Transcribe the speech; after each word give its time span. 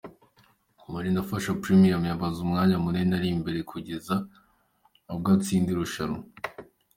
Manirafasha 0.91 1.51
Premien 1.61 2.01
yamaze 2.09 2.37
umwanya 2.45 2.75
munini 2.83 3.13
ari 3.17 3.27
imbere 3.35 3.59
kugeza 3.71 4.15
ubwo 5.13 5.27
atsinda 5.37 5.69
irushanwa. 5.73 6.19